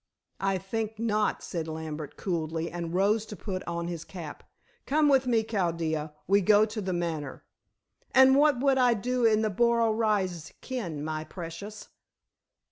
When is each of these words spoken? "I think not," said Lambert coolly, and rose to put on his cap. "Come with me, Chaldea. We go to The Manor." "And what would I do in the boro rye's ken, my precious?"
"I 0.39 0.57
think 0.57 0.97
not," 0.97 1.43
said 1.43 1.67
Lambert 1.67 2.17
coolly, 2.17 2.71
and 2.71 2.91
rose 2.91 3.23
to 3.27 3.35
put 3.35 3.61
on 3.67 3.87
his 3.87 4.03
cap. 4.03 4.41
"Come 4.87 5.07
with 5.09 5.27
me, 5.27 5.43
Chaldea. 5.43 6.11
We 6.25 6.41
go 6.41 6.65
to 6.65 6.81
The 6.81 6.91
Manor." 6.91 7.43
"And 8.11 8.35
what 8.35 8.59
would 8.61 8.79
I 8.79 8.95
do 8.95 9.25
in 9.25 9.43
the 9.43 9.51
boro 9.51 9.91
rye's 9.93 10.53
ken, 10.59 11.03
my 11.03 11.23
precious?" 11.23 11.89